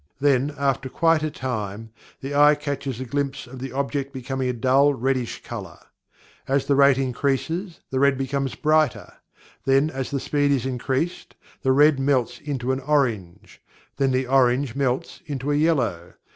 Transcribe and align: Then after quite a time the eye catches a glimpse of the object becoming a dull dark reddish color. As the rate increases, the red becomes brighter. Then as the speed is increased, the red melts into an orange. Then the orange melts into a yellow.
Then 0.19 0.55
after 0.57 0.89
quite 0.89 1.21
a 1.21 1.29
time 1.29 1.91
the 2.21 2.33
eye 2.33 2.55
catches 2.55 2.99
a 2.99 3.05
glimpse 3.05 3.45
of 3.45 3.59
the 3.59 3.71
object 3.71 4.13
becoming 4.13 4.49
a 4.49 4.53
dull 4.53 4.93
dark 4.93 5.03
reddish 5.03 5.43
color. 5.43 5.77
As 6.47 6.65
the 6.65 6.73
rate 6.75 6.97
increases, 6.97 7.81
the 7.91 7.99
red 7.99 8.17
becomes 8.17 8.55
brighter. 8.55 9.13
Then 9.63 9.91
as 9.91 10.09
the 10.09 10.19
speed 10.19 10.49
is 10.49 10.65
increased, 10.65 11.35
the 11.61 11.71
red 11.71 11.99
melts 11.99 12.39
into 12.39 12.71
an 12.71 12.79
orange. 12.79 13.61
Then 13.97 14.09
the 14.09 14.25
orange 14.25 14.73
melts 14.75 15.21
into 15.27 15.51
a 15.51 15.55
yellow. 15.55 16.15